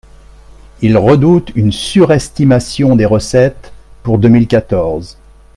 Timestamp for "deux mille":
4.17-4.47